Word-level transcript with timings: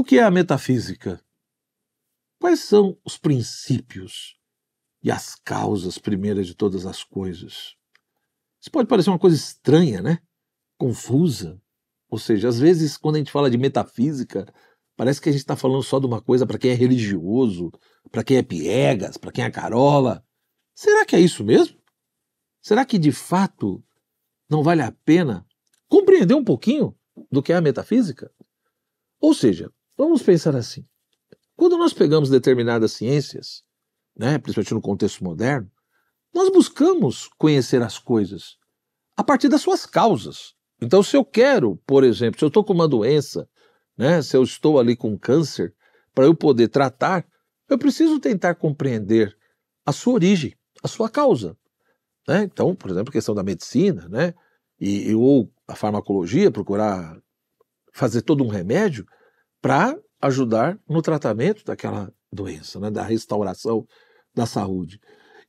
O 0.00 0.02
que 0.02 0.18
é 0.18 0.22
a 0.22 0.30
metafísica? 0.30 1.22
Quais 2.40 2.60
são 2.60 2.98
os 3.04 3.18
princípios 3.18 4.34
e 5.02 5.10
as 5.10 5.34
causas 5.34 5.98
primeiras 5.98 6.46
de 6.46 6.54
todas 6.54 6.86
as 6.86 7.04
coisas? 7.04 7.76
Isso 8.58 8.70
pode 8.72 8.88
parecer 8.88 9.10
uma 9.10 9.18
coisa 9.18 9.36
estranha, 9.36 10.00
né? 10.00 10.20
Confusa. 10.78 11.60
Ou 12.08 12.18
seja, 12.18 12.48
às 12.48 12.58
vezes, 12.58 12.96
quando 12.96 13.16
a 13.16 13.18
gente 13.18 13.30
fala 13.30 13.50
de 13.50 13.58
metafísica, 13.58 14.50
parece 14.96 15.20
que 15.20 15.28
a 15.28 15.32
gente 15.32 15.42
está 15.42 15.54
falando 15.54 15.82
só 15.82 16.00
de 16.00 16.06
uma 16.06 16.22
coisa 16.22 16.46
para 16.46 16.56
quem 16.56 16.70
é 16.70 16.74
religioso, 16.74 17.70
para 18.10 18.24
quem 18.24 18.38
é 18.38 18.42
piegas, 18.42 19.18
para 19.18 19.30
quem 19.30 19.44
é 19.44 19.50
carola. 19.50 20.24
Será 20.74 21.04
que 21.04 21.14
é 21.14 21.20
isso 21.20 21.44
mesmo? 21.44 21.78
Será 22.62 22.86
que 22.86 22.98
de 22.98 23.12
fato 23.12 23.84
não 24.48 24.62
vale 24.62 24.80
a 24.80 24.92
pena 25.04 25.46
compreender 25.86 26.32
um 26.32 26.42
pouquinho 26.42 26.96
do 27.30 27.42
que 27.42 27.52
é 27.52 27.56
a 27.56 27.60
metafísica? 27.60 28.32
Ou 29.20 29.34
seja, 29.34 29.70
vamos 30.04 30.22
pensar 30.22 30.54
assim: 30.56 30.84
quando 31.56 31.76
nós 31.76 31.92
pegamos 31.92 32.30
determinadas 32.30 32.92
ciências, 32.92 33.62
né, 34.16 34.38
principalmente 34.38 34.74
no 34.74 34.80
contexto 34.80 35.22
moderno, 35.22 35.70
nós 36.32 36.50
buscamos 36.50 37.28
conhecer 37.38 37.82
as 37.82 37.98
coisas 37.98 38.56
a 39.16 39.24
partir 39.24 39.48
das 39.48 39.60
suas 39.60 39.84
causas. 39.84 40.54
Então, 40.80 41.02
se 41.02 41.16
eu 41.16 41.24
quero, 41.24 41.76
por 41.86 42.04
exemplo, 42.04 42.38
se 42.38 42.44
eu 42.44 42.48
estou 42.48 42.64
com 42.64 42.72
uma 42.72 42.88
doença, 42.88 43.48
né, 43.96 44.22
se 44.22 44.36
eu 44.36 44.42
estou 44.42 44.78
ali 44.78 44.96
com 44.96 45.18
câncer, 45.18 45.74
para 46.14 46.24
eu 46.24 46.34
poder 46.34 46.68
tratar, 46.68 47.26
eu 47.68 47.78
preciso 47.78 48.18
tentar 48.18 48.54
compreender 48.54 49.36
a 49.84 49.92
sua 49.92 50.14
origem, 50.14 50.56
a 50.82 50.88
sua 50.88 51.08
causa. 51.08 51.56
Né? 52.26 52.44
Então, 52.44 52.74
por 52.74 52.90
exemplo, 52.90 53.12
questão 53.12 53.34
da 53.34 53.42
medicina, 53.42 54.08
né? 54.08 54.34
E, 54.80 55.14
ou 55.14 55.52
a 55.68 55.74
farmacologia, 55.74 56.50
procurar 56.50 57.20
fazer 57.92 58.22
todo 58.22 58.42
um 58.42 58.48
remédio 58.48 59.06
para 59.60 59.96
ajudar 60.20 60.78
no 60.88 61.02
tratamento 61.02 61.64
daquela 61.64 62.12
doença, 62.32 62.78
né? 62.78 62.90
da 62.90 63.02
restauração 63.02 63.86
da 64.34 64.46
saúde. 64.46 65.00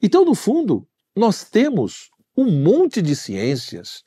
Então, 0.02 0.26
no 0.26 0.34
fundo, 0.34 0.88
nós 1.16 1.44
temos 1.44 2.10
um 2.36 2.50
monte 2.50 3.02
de 3.02 3.16
ciências 3.16 4.04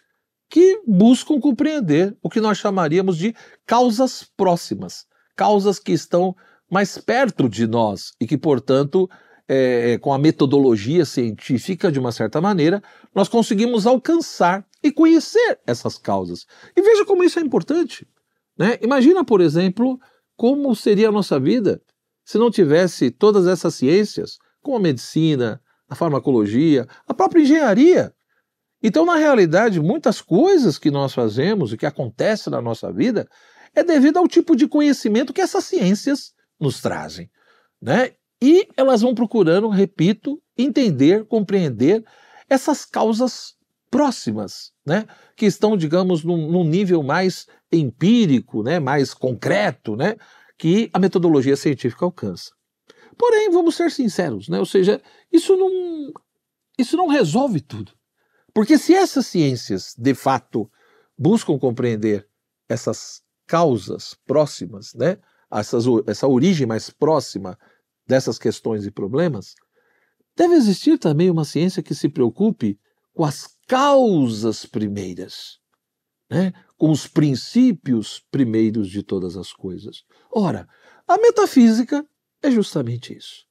que 0.49 0.81
buscam 0.87 1.41
compreender 1.41 2.17
o 2.23 2.31
que 2.31 2.41
nós 2.41 2.59
chamaríamos 2.59 3.17
de 3.17 3.35
causas 3.67 4.25
próximas, 4.37 5.07
causas 5.37 5.79
que 5.79 5.93
estão 5.93 6.35
mais 6.71 6.99
perto 6.99 7.49
de 7.49 7.67
nós 7.67 8.13
e 8.21 8.27
que, 8.27 8.39
portanto, 8.39 9.09
é, 9.47 9.99
com 9.99 10.13
a 10.13 10.19
metodologia 10.19 11.05
científica, 11.05 11.93
de 11.93 11.99
uma 11.99 12.13
certa 12.13 12.41
maneira, 12.41 12.83
nós 13.15 13.29
conseguimos 13.29 13.87
alcançar 13.87 14.67
e 14.83 14.91
conhecer 14.91 15.59
essas 15.67 15.99
causas. 15.99 16.47
E 16.77 16.83
veja 16.83 17.05
como 17.05 17.23
isso 17.23 17.39
é 17.39 17.43
importante. 17.43 18.07
Né? 18.59 18.79
Imagina, 18.83 19.25
por 19.25 19.41
exemplo, 19.41 19.99
como 20.37 20.75
seria 20.75 21.09
a 21.09 21.13
nossa 21.13 21.39
vida 21.39 21.81
se 22.25 22.39
não 22.39 22.51
tivesse 22.51 23.11
todas 23.11 23.47
essas 23.47 23.75
ciências, 23.75 24.39
como 24.63 24.77
a 24.77 24.81
medicina, 24.81 25.61
a 25.89 25.95
farmacologia, 25.95 26.87
a 27.07 27.13
própria 27.13 27.43
engenharia. 27.43 28.15
Então, 28.83 29.05
na 29.05 29.17
realidade, 29.17 29.81
muitas 29.81 30.21
coisas 30.21 30.79
que 30.79 30.91
nós 30.91 31.13
fazemos 31.13 31.73
e 31.73 31.77
que 31.77 31.87
acontecem 31.87 32.51
na 32.51 32.63
nossa 32.63 32.93
vida 32.93 33.29
é 33.75 33.83
devido 33.83 34.19
ao 34.19 34.29
tipo 34.29 34.57
de 34.57 34.67
conhecimento 34.67 35.33
que 35.33 35.41
essas 35.41 35.65
ciências 35.65 36.33
nos 36.59 36.81
trazem. 36.81 37.31
Né? 37.81 38.13
E 38.43 38.67
elas 38.77 39.03
vão 39.03 39.15
procurando, 39.15 39.69
repito, 39.69 40.41
entender, 40.57 41.25
compreender 41.27 42.05
essas 42.49 42.85
causas 42.85 43.55
próximas, 43.95 44.73
né? 44.85 45.07
que 45.37 45.47
estão, 45.47 45.77
digamos, 45.77 46.25
num, 46.25 46.51
num 46.51 46.65
nível 46.65 47.01
mais 47.01 47.47
empírico, 47.71 48.61
né? 48.61 48.81
mais 48.81 49.15
concreto, 49.15 49.95
né? 49.95 50.17
que 50.59 50.91
a 50.93 50.99
metodologia 50.99 51.55
científica 51.55 52.05
alcança. 52.05 52.51
Porém, 53.17 53.53
vamos 53.53 53.77
ser 53.77 53.93
sinceros, 53.93 54.49
né? 54.49 54.59
ou 54.59 54.67
seja, 54.67 55.01
isso 55.33 55.57
não, 55.57 56.13
isso 56.77 56.97
não 56.97 57.07
resolve 57.07 57.61
tudo. 57.61 57.93
Porque 58.53 58.79
se 58.79 58.93
essas 58.93 59.29
ciências, 59.29 59.95
de 59.97 60.13
fato, 60.13 60.69
buscam 61.17 61.57
compreender 61.57 62.27
essas 62.69 63.23
causas 63.47 64.17
próximas, 64.27 64.93
né? 64.95 65.19
Essas, 65.53 65.85
essa 66.09 66.27
origem 66.27 66.67
mais 66.67 66.91
próxima 66.91 67.57
dessas 68.09 68.41
questões 68.41 68.85
e 68.87 68.91
problemas, 68.91 69.55
deve 70.37 70.55
existir 70.55 70.99
também 70.99 71.31
uma 71.31 71.45
ciência 71.45 71.81
que 71.81 71.95
se 71.95 72.09
preocupe 72.09 72.77
com 73.13 73.25
as 73.25 73.54
causas 73.67 74.67
primeiras, 74.67 75.59
né? 76.31 76.53
com 76.77 76.91
os 76.91 77.07
princípios 77.07 78.23
primeiros 78.31 78.89
de 78.89 79.03
todas 79.03 79.37
as 79.37 79.53
coisas. 79.53 80.05
Ora, 80.31 80.69
a 81.07 81.19
metafísica 81.19 82.05
é 82.43 82.51
justamente 82.51 83.17
isso. 83.17 83.45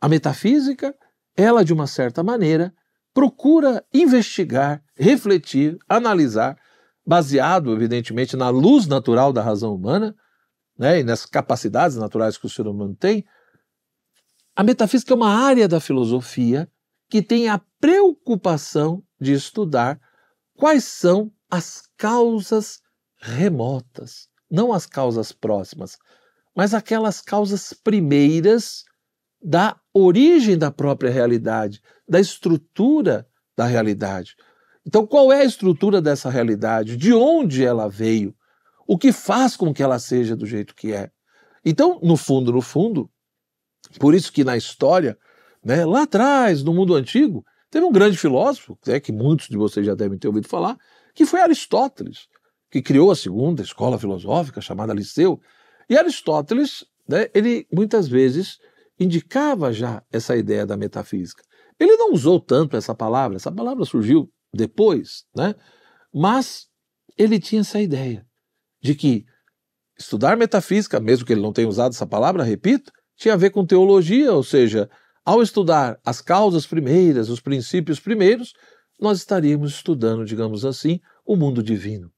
A 0.00 0.08
metafísica, 0.08 0.94
ela 1.36 1.64
de 1.64 1.72
uma 1.72 1.86
certa 1.86 2.22
maneira, 2.22 2.74
procura 3.12 3.84
investigar, 3.92 4.82
refletir, 4.96 5.78
analisar, 5.88 6.58
baseado, 7.06 7.72
evidentemente, 7.72 8.36
na 8.36 8.48
luz 8.48 8.86
natural 8.86 9.32
da 9.32 9.42
razão 9.42 9.74
humana 9.74 10.14
né, 10.78 11.00
e 11.00 11.04
nas 11.04 11.24
capacidades 11.24 11.96
naturais 11.96 12.36
que 12.36 12.46
o 12.46 12.50
ser 12.50 12.66
humano 12.66 12.94
tem, 12.94 13.24
a 14.56 14.62
metafísica 14.62 15.12
é 15.12 15.16
uma 15.16 15.34
área 15.34 15.68
da 15.68 15.80
filosofia 15.80 16.68
que 17.14 17.22
tem 17.22 17.48
a 17.48 17.60
preocupação 17.78 19.00
de 19.20 19.32
estudar 19.32 20.00
quais 20.56 20.82
são 20.82 21.30
as 21.48 21.88
causas 21.96 22.80
remotas, 23.18 24.26
não 24.50 24.72
as 24.72 24.84
causas 24.84 25.30
próximas, 25.30 25.96
mas 26.56 26.74
aquelas 26.74 27.20
causas 27.20 27.72
primeiras 27.72 28.82
da 29.40 29.80
origem 29.92 30.58
da 30.58 30.72
própria 30.72 31.08
realidade, 31.08 31.80
da 32.08 32.18
estrutura 32.18 33.28
da 33.56 33.64
realidade. 33.64 34.34
Então, 34.84 35.06
qual 35.06 35.32
é 35.32 35.42
a 35.42 35.44
estrutura 35.44 36.02
dessa 36.02 36.28
realidade? 36.28 36.96
De 36.96 37.12
onde 37.12 37.64
ela 37.64 37.88
veio? 37.88 38.34
O 38.88 38.98
que 38.98 39.12
faz 39.12 39.56
com 39.56 39.72
que 39.72 39.84
ela 39.84 40.00
seja 40.00 40.34
do 40.34 40.46
jeito 40.46 40.74
que 40.74 40.92
é? 40.92 41.12
Então, 41.64 42.00
no 42.02 42.16
fundo, 42.16 42.50
no 42.50 42.60
fundo, 42.60 43.08
por 44.00 44.16
isso 44.16 44.32
que 44.32 44.42
na 44.42 44.56
história, 44.56 45.16
né, 45.64 45.84
lá 45.84 46.02
atrás, 46.02 46.62
no 46.62 46.74
mundo 46.74 46.94
antigo, 46.94 47.44
teve 47.70 47.84
um 47.84 47.92
grande 47.92 48.16
filósofo, 48.16 48.78
né, 48.86 49.00
que 49.00 49.12
muitos 49.12 49.48
de 49.48 49.56
vocês 49.56 49.84
já 49.84 49.94
devem 49.94 50.18
ter 50.18 50.28
ouvido 50.28 50.48
falar, 50.48 50.76
que 51.14 51.24
foi 51.24 51.40
Aristóteles, 51.40 52.26
que 52.70 52.82
criou 52.82 53.10
a 53.10 53.16
segunda 53.16 53.62
escola 53.62 53.98
filosófica 53.98 54.60
chamada 54.60 54.92
Liceu. 54.92 55.40
E 55.88 55.96
Aristóteles, 55.96 56.84
né, 57.08 57.28
ele 57.34 57.66
muitas 57.72 58.08
vezes 58.08 58.58
indicava 58.98 59.72
já 59.72 60.02
essa 60.12 60.36
ideia 60.36 60.66
da 60.66 60.76
metafísica. 60.76 61.42
Ele 61.78 61.96
não 61.96 62.12
usou 62.12 62.40
tanto 62.40 62.76
essa 62.76 62.94
palavra, 62.94 63.36
essa 63.36 63.50
palavra 63.50 63.84
surgiu 63.84 64.30
depois, 64.52 65.24
né? 65.34 65.54
Mas 66.12 66.68
ele 67.18 67.40
tinha 67.40 67.62
essa 67.62 67.80
ideia 67.80 68.24
de 68.80 68.94
que 68.94 69.24
estudar 69.98 70.36
metafísica, 70.36 71.00
mesmo 71.00 71.26
que 71.26 71.32
ele 71.32 71.42
não 71.42 71.52
tenha 71.52 71.68
usado 71.68 71.92
essa 71.92 72.06
palavra, 72.06 72.44
repito, 72.44 72.92
tinha 73.16 73.34
a 73.34 73.36
ver 73.36 73.50
com 73.50 73.66
teologia, 73.66 74.32
ou 74.32 74.42
seja, 74.42 74.88
ao 75.24 75.42
estudar 75.42 75.98
as 76.04 76.20
causas 76.20 76.66
primeiras, 76.66 77.28
os 77.28 77.40
princípios 77.40 77.98
primeiros, 77.98 78.52
nós 79.00 79.18
estaríamos 79.18 79.72
estudando, 79.72 80.24
digamos 80.24 80.64
assim, 80.64 81.00
o 81.24 81.36
mundo 81.36 81.62
divino. 81.62 82.10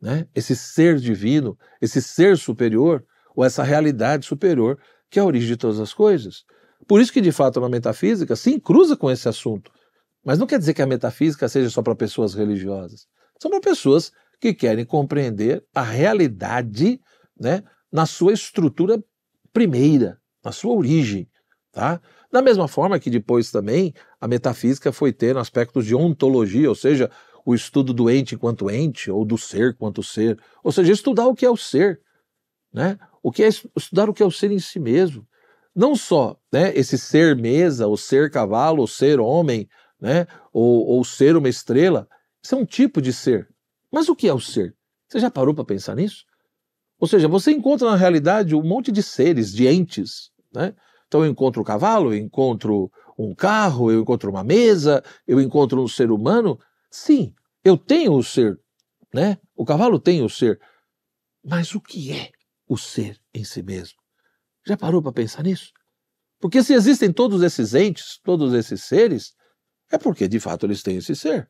Né? 0.00 0.26
Esse 0.34 0.56
ser 0.56 0.98
divino, 0.98 1.56
esse 1.80 2.00
ser 2.00 2.36
superior, 2.36 3.04
ou 3.34 3.44
essa 3.44 3.62
realidade 3.62 4.26
superior, 4.26 4.78
que 5.10 5.18
é 5.18 5.22
a 5.22 5.24
origem 5.24 5.48
de 5.48 5.56
todas 5.56 5.80
as 5.80 5.92
coisas. 5.92 6.44
Por 6.86 7.00
isso 7.00 7.12
que, 7.12 7.20
de 7.20 7.32
fato, 7.32 7.62
a 7.64 7.68
metafísica 7.68 8.34
sim 8.36 8.58
cruza 8.58 8.96
com 8.96 9.10
esse 9.10 9.28
assunto. 9.28 9.70
Mas 10.24 10.38
não 10.38 10.46
quer 10.46 10.58
dizer 10.58 10.74
que 10.74 10.82
a 10.82 10.86
metafísica 10.86 11.48
seja 11.48 11.70
só 11.70 11.82
para 11.82 11.94
pessoas 11.94 12.34
religiosas. 12.34 13.06
São 13.40 13.50
para 13.50 13.60
pessoas 13.60 14.12
que 14.40 14.54
querem 14.54 14.84
compreender 14.84 15.64
a 15.74 15.82
realidade 15.82 17.00
né, 17.38 17.62
na 17.92 18.06
sua 18.06 18.32
estrutura 18.32 19.02
primeira, 19.52 20.18
na 20.44 20.52
sua 20.52 20.74
origem. 20.74 21.28
Tá? 21.72 22.00
Da 22.32 22.40
mesma 22.40 22.66
forma 22.66 22.98
que 22.98 23.10
depois 23.10 23.50
também 23.50 23.92
a 24.18 24.26
metafísica 24.26 24.90
foi 24.90 25.12
ter 25.12 25.36
aspectos 25.36 25.84
de 25.84 25.94
ontologia, 25.94 26.68
ou 26.68 26.74
seja, 26.74 27.10
o 27.44 27.54
estudo 27.54 27.92
do 27.92 28.08
ente 28.08 28.34
enquanto 28.34 28.70
ente, 28.70 29.10
ou 29.10 29.22
do 29.22 29.36
ser 29.36 29.76
quanto 29.76 30.02
ser, 30.02 30.40
ou 30.64 30.72
seja, 30.72 30.92
estudar 30.92 31.26
o 31.26 31.34
que 31.34 31.44
é 31.44 31.50
o 31.50 31.56
ser, 31.56 32.00
né? 32.72 32.98
o 33.22 33.30
que 33.30 33.44
é 33.44 33.48
estudar 33.48 34.08
o 34.08 34.14
que 34.14 34.22
é 34.22 34.26
o 34.26 34.30
ser 34.30 34.50
em 34.50 34.58
si 34.58 34.80
mesmo. 34.80 35.26
Não 35.74 35.94
só 35.94 36.36
né, 36.50 36.74
esse 36.74 36.96
ser 36.96 37.36
mesa, 37.36 37.86
o 37.86 37.96
ser 37.98 38.30
cavalo, 38.30 38.82
o 38.82 38.88
ser 38.88 39.20
homem, 39.20 39.68
né, 40.00 40.26
ou, 40.52 40.86
ou 40.86 41.04
ser 41.04 41.36
uma 41.36 41.48
estrela, 41.48 42.08
isso 42.42 42.54
é 42.54 42.58
um 42.58 42.64
tipo 42.64 43.00
de 43.00 43.12
ser. 43.12 43.48
Mas 43.90 44.08
o 44.08 44.16
que 44.16 44.26
é 44.26 44.34
o 44.34 44.40
ser? 44.40 44.74
Você 45.08 45.20
já 45.20 45.30
parou 45.30 45.54
para 45.54 45.64
pensar 45.64 45.94
nisso? 45.94 46.24
Ou 46.98 47.06
seja, 47.06 47.28
você 47.28 47.52
encontra 47.52 47.90
na 47.90 47.96
realidade 47.96 48.54
um 48.54 48.62
monte 48.62 48.90
de 48.90 49.02
seres, 49.02 49.52
de 49.52 49.66
entes, 49.66 50.30
né? 50.52 50.74
Então 51.12 51.26
eu 51.26 51.30
encontro 51.30 51.60
o 51.60 51.62
um 51.62 51.66
cavalo, 51.66 52.14
eu 52.14 52.16
encontro 52.16 52.90
um 53.18 53.34
carro, 53.34 53.92
eu 53.92 54.00
encontro 54.00 54.30
uma 54.30 54.42
mesa, 54.42 55.04
eu 55.26 55.38
encontro 55.42 55.82
um 55.82 55.86
ser 55.86 56.10
humano. 56.10 56.58
Sim, 56.90 57.34
eu 57.62 57.76
tenho 57.76 58.14
o 58.14 58.24
ser, 58.24 58.58
né? 59.12 59.36
O 59.54 59.62
cavalo 59.62 60.00
tem 60.00 60.22
o 60.22 60.28
ser. 60.30 60.58
Mas 61.44 61.74
o 61.74 61.82
que 61.82 62.12
é 62.12 62.30
o 62.66 62.78
ser 62.78 63.20
em 63.34 63.44
si 63.44 63.62
mesmo? 63.62 63.98
Já 64.66 64.74
parou 64.74 65.02
para 65.02 65.12
pensar 65.12 65.42
nisso? 65.42 65.70
Porque 66.40 66.62
se 66.62 66.72
existem 66.72 67.12
todos 67.12 67.42
esses 67.42 67.74
entes, 67.74 68.18
todos 68.24 68.54
esses 68.54 68.82
seres, 68.82 69.34
é 69.90 69.98
porque 69.98 70.26
de 70.26 70.40
fato 70.40 70.64
eles 70.64 70.82
têm 70.82 70.96
esse 70.96 71.14
ser. 71.14 71.46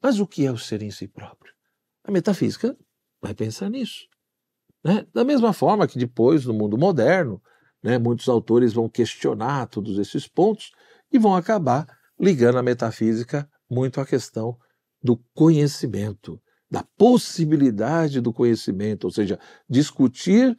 Mas 0.00 0.20
o 0.20 0.26
que 0.26 0.46
é 0.46 0.52
o 0.52 0.56
ser 0.56 0.82
em 0.82 0.90
si 0.92 1.08
próprio? 1.08 1.52
A 2.04 2.12
metafísica 2.12 2.78
vai 3.20 3.34
pensar 3.34 3.70
nisso. 3.70 4.06
Né? 4.84 5.04
Da 5.12 5.24
mesma 5.24 5.52
forma 5.52 5.88
que 5.88 5.98
depois, 5.98 6.46
no 6.46 6.54
mundo 6.54 6.78
moderno, 6.78 7.42
né, 7.82 7.98
muitos 7.98 8.28
autores 8.28 8.72
vão 8.72 8.88
questionar 8.88 9.66
todos 9.66 9.98
esses 9.98 10.26
pontos 10.26 10.72
e 11.12 11.18
vão 11.18 11.34
acabar 11.34 11.86
ligando 12.18 12.58
a 12.58 12.62
metafísica 12.62 13.48
muito 13.68 14.00
à 14.00 14.06
questão 14.06 14.56
do 15.02 15.16
conhecimento, 15.34 16.40
da 16.70 16.84
possibilidade 16.96 18.20
do 18.20 18.32
conhecimento, 18.32 19.04
ou 19.04 19.10
seja, 19.10 19.38
discutir 19.68 20.56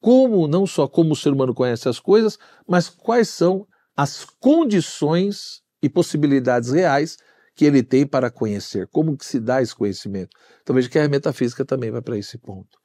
como, 0.00 0.48
não 0.48 0.66
só 0.66 0.88
como 0.88 1.12
o 1.12 1.16
ser 1.16 1.32
humano 1.32 1.54
conhece 1.54 1.88
as 1.88 2.00
coisas, 2.00 2.36
mas 2.66 2.88
quais 2.88 3.28
são 3.28 3.66
as 3.96 4.24
condições 4.24 5.62
e 5.80 5.88
possibilidades 5.88 6.70
reais 6.70 7.16
que 7.54 7.64
ele 7.64 7.82
tem 7.82 8.06
para 8.06 8.30
conhecer, 8.30 8.88
como 8.88 9.16
que 9.16 9.24
se 9.24 9.38
dá 9.38 9.62
esse 9.62 9.74
conhecimento. 9.74 10.36
Então 10.62 10.74
veja 10.74 10.88
que 10.88 10.98
a 10.98 11.08
metafísica 11.08 11.64
também 11.64 11.90
vai 11.90 12.02
para 12.02 12.18
esse 12.18 12.38
ponto. 12.38 12.78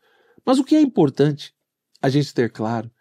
Mas 0.46 0.60
o 0.60 0.64
que 0.64 0.76
é 0.76 0.82
importante 0.82 1.54
a 2.02 2.10
gente 2.10 2.34
ter 2.34 2.52
claro 2.52 2.92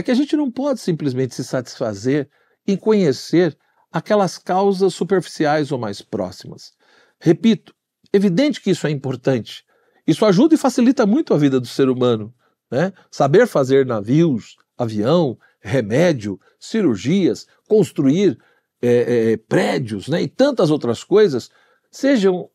é 0.00 0.02
que 0.02 0.10
a 0.10 0.14
gente 0.14 0.36
não 0.36 0.50
pode 0.50 0.80
simplesmente 0.80 1.34
se 1.34 1.44
satisfazer 1.44 2.28
em 2.66 2.76
conhecer 2.76 3.56
aquelas 3.92 4.38
causas 4.38 4.94
superficiais 4.94 5.72
ou 5.72 5.78
mais 5.78 6.00
próximas. 6.00 6.72
Repito, 7.18 7.74
evidente 8.12 8.60
que 8.60 8.70
isso 8.70 8.86
é 8.86 8.90
importante. 8.90 9.64
Isso 10.06 10.24
ajuda 10.24 10.54
e 10.54 10.58
facilita 10.58 11.06
muito 11.06 11.34
a 11.34 11.38
vida 11.38 11.60
do 11.60 11.66
ser 11.66 11.88
humano. 11.88 12.34
Né? 12.70 12.92
Saber 13.10 13.46
fazer 13.46 13.84
navios, 13.84 14.56
avião, 14.76 15.38
remédio, 15.60 16.40
cirurgias, 16.58 17.46
construir 17.68 18.38
é, 18.80 19.32
é, 19.32 19.36
prédios 19.36 20.08
né? 20.08 20.22
e 20.22 20.28
tantas 20.28 20.70
outras 20.70 21.04
coisas, 21.04 21.50
sejam 21.90 22.48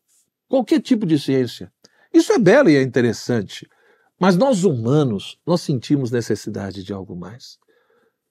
qualquer 0.48 0.80
tipo 0.80 1.06
de 1.06 1.18
ciência. 1.18 1.72
Isso 2.12 2.32
é 2.32 2.38
belo 2.38 2.70
e 2.70 2.76
é 2.76 2.82
interessante. 2.82 3.68
Mas 4.18 4.36
nós 4.36 4.64
humanos, 4.64 5.38
nós 5.46 5.60
sentimos 5.60 6.10
necessidade 6.10 6.82
de 6.82 6.92
algo 6.92 7.14
mais. 7.14 7.58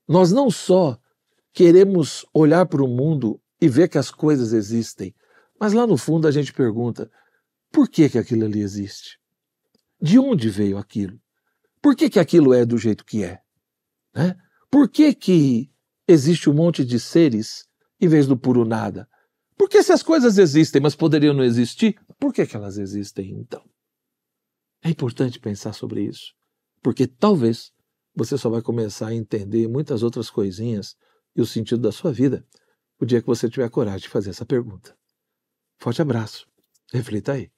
Nós 0.08 0.32
não 0.32 0.50
só 0.50 0.98
queremos 1.54 2.26
olhar 2.34 2.66
para 2.66 2.84
o 2.84 2.88
mundo 2.88 3.40
e 3.62 3.70
ver 3.70 3.88
que 3.88 3.98
as 3.98 4.12
coisas 4.12 4.52
existem, 4.52 5.14
mas 5.60 5.74
lá 5.74 5.86
no 5.88 5.98
fundo 5.98 6.28
a 6.28 6.32
gente 6.32 6.52
pergunta: 6.54 7.10
por 7.72 7.88
que, 7.90 8.10
que 8.10 8.18
aquilo 8.18 8.46
ali 8.46 8.62
existe? 8.62 9.20
De 10.02 10.20
onde 10.20 10.50
veio 10.50 10.78
aquilo? 10.78 11.20
Por 11.82 11.96
que, 11.96 12.10
que 12.10 12.20
aquilo 12.20 12.54
é 12.54 12.66
do 12.66 12.78
jeito 12.78 13.06
que 13.06 13.24
é? 13.24 13.40
Né? 14.14 14.36
Por 14.72 14.90
que, 14.90 15.14
que 15.14 15.72
existe 16.08 16.50
um 16.50 16.54
monte 16.54 16.84
de 16.84 17.00
seres 17.00 17.68
em 18.02 18.08
vez 18.08 18.28
do 18.28 18.36
puro 18.36 18.66
nada? 18.66 19.08
Porque 19.58 19.82
se 19.82 19.94
as 19.94 20.04
coisas 20.04 20.38
existem, 20.38 20.82
mas 20.82 20.96
poderiam 20.96 21.34
não 21.34 21.44
existir, 21.44 21.98
por 22.20 22.34
que, 22.34 22.46
que 22.46 22.56
elas 22.56 22.78
existem 22.78 23.32
então? 23.32 23.64
É 24.86 24.90
importante 24.92 25.40
pensar 25.40 25.74
sobre 25.74 26.04
isso, 26.04 26.36
porque 26.84 27.08
talvez 27.08 27.72
você 28.16 28.38
só 28.38 28.52
vai 28.52 28.62
começar 28.62 29.08
a 29.08 29.16
entender 29.16 29.68
muitas 29.68 30.04
outras 30.04 30.30
coisinhas 30.30 30.96
e 31.36 31.42
o 31.42 31.46
sentido 31.46 31.82
da 31.82 31.92
sua 31.92 32.14
vida 32.14 32.46
o 33.02 33.06
dia 33.06 33.20
que 33.20 33.26
você 33.26 33.50
tiver 33.50 33.68
coragem 33.72 34.02
de 34.02 34.10
fazer 34.10 34.30
essa 34.30 34.46
pergunta. 34.46 34.96
Forte 35.80 36.04
abraço. 36.04 36.48
Reflita 36.94 37.34
aí. 37.34 37.50